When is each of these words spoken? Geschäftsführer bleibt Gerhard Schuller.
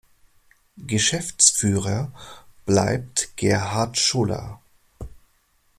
Geschäftsführer 0.79 2.11
bleibt 2.65 3.37
Gerhard 3.37 3.99
Schuller. 3.99 4.59